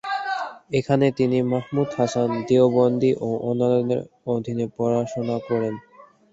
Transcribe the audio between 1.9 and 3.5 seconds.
Hasan Deobandi ও